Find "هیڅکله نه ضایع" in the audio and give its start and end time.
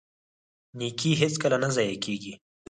1.21-1.97